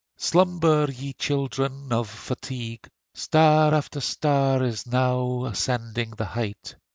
Slumber, 0.17 0.89
ye 0.89 1.13
children 1.13 1.93
of 1.93 2.09
fatigue; 2.09 2.87
Star 3.13 3.71
after 3.71 4.01
star 4.01 4.63
is 4.63 4.87
now 4.87 5.45
ascending 5.45 6.15
the 6.17 6.25
height. 6.25 6.75